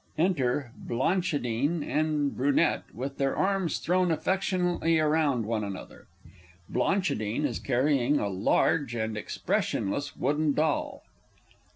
_Enter 0.17 0.71
BLANCHIDINE 0.77 1.83
and 1.83 2.35
BRUNETTE, 2.35 2.95
with 2.95 3.19
their 3.19 3.35
arms 3.37 3.77
thrown 3.77 4.09
affectionately 4.09 4.97
around 4.97 5.45
one 5.45 5.63
another. 5.63 6.07
BLANCHIDINE 6.69 7.43
_is 7.43 7.63
carrying 7.63 8.17
a 8.17 8.27
large 8.27 8.95
and 8.95 9.15
expressionless 9.15 10.15
wooden 10.17 10.53
doll. 10.53 11.03